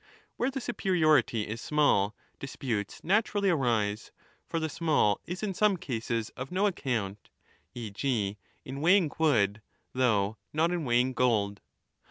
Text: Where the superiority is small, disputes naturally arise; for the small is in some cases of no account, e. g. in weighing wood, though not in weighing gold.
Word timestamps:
Where 0.35 0.49
the 0.49 0.59
superiority 0.59 1.47
is 1.47 1.61
small, 1.61 2.15
disputes 2.39 3.03
naturally 3.03 3.51
arise; 3.51 4.11
for 4.47 4.59
the 4.59 4.67
small 4.67 5.21
is 5.27 5.43
in 5.43 5.53
some 5.53 5.77
cases 5.77 6.31
of 6.31 6.51
no 6.51 6.65
account, 6.65 7.29
e. 7.75 7.91
g. 7.91 8.39
in 8.65 8.81
weighing 8.81 9.11
wood, 9.19 9.61
though 9.93 10.37
not 10.53 10.71
in 10.71 10.85
weighing 10.85 11.13
gold. 11.13 11.61